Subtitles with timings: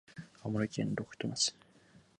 [0.41, 1.53] 青森県六戸町